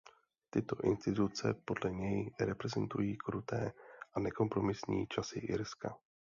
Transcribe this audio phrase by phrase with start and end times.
[0.49, 3.71] Tyto instituce podle něj reprezentují „kruté
[4.13, 5.95] a nekompromisní časy Irska“.